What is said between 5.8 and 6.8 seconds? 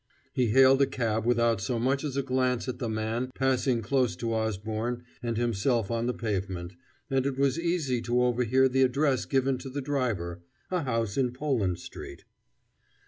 on the pavement,